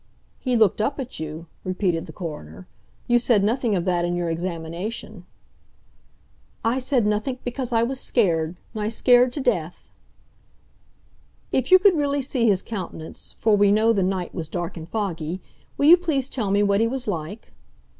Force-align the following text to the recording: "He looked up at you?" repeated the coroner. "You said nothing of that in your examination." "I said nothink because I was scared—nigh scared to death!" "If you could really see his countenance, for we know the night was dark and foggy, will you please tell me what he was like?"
"He 0.39 0.55
looked 0.55 0.81
up 0.81 0.99
at 0.99 1.19
you?" 1.19 1.45
repeated 1.63 2.07
the 2.07 2.11
coroner. 2.11 2.67
"You 3.05 3.19
said 3.19 3.43
nothing 3.43 3.75
of 3.75 3.85
that 3.85 4.03
in 4.03 4.15
your 4.15 4.31
examination." 4.31 5.27
"I 6.65 6.79
said 6.79 7.05
nothink 7.05 7.41
because 7.43 7.71
I 7.71 7.83
was 7.83 7.99
scared—nigh 7.99 8.89
scared 8.89 9.31
to 9.33 9.41
death!" 9.41 9.89
"If 11.51 11.69
you 11.71 11.77
could 11.77 11.95
really 11.95 12.23
see 12.23 12.47
his 12.47 12.63
countenance, 12.63 13.35
for 13.37 13.55
we 13.55 13.71
know 13.71 13.93
the 13.93 14.01
night 14.01 14.33
was 14.33 14.47
dark 14.47 14.75
and 14.75 14.89
foggy, 14.89 15.39
will 15.77 15.85
you 15.85 15.97
please 15.97 16.31
tell 16.31 16.49
me 16.49 16.63
what 16.63 16.81
he 16.81 16.87
was 16.87 17.07
like?" 17.07 17.51